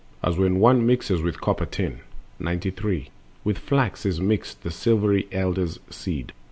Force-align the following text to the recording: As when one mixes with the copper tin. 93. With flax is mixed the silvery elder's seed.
As 0.23 0.35
when 0.35 0.57
one 0.57 0.83
mixes 0.83 1.21
with 1.21 1.35
the 1.35 1.39
copper 1.41 1.67
tin. 1.67 1.99
93. 2.39 3.09
With 3.43 3.59
flax 3.59 4.03
is 4.03 4.19
mixed 4.19 4.63
the 4.63 4.71
silvery 4.71 5.27
elder's 5.31 5.79
seed. 5.91 6.33